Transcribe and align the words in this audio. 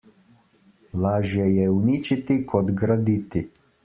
Lažje 1.03 1.45
je 1.55 1.67
uničiti 1.73 2.39
kot 2.55 2.73
graditi. 2.81 3.43